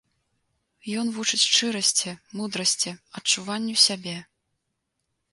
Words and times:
Ён 0.99 1.07
вучыць 1.17 1.39
шчырасці, 1.49 2.09
мудрасці, 2.39 2.93
адчуванню 3.19 3.75
сябе. 3.85 4.15